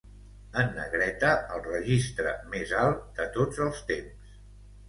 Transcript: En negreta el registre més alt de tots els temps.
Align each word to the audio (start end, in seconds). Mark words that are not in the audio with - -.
En 0.61 0.71
negreta 0.77 1.33
el 1.57 1.61
registre 1.67 2.33
més 2.55 2.73
alt 2.85 3.05
de 3.21 3.29
tots 3.39 3.63
els 3.67 3.87
temps. 3.93 4.37